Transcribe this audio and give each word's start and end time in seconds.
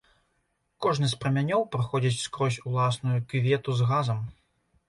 Кожны 0.85 1.09
з 1.11 1.19
прамянёў 1.25 1.67
праходзіць 1.75 2.21
скрозь 2.23 2.59
уласную 2.71 3.17
кювету 3.35 3.69
з 3.83 3.91
газам. 3.93 4.19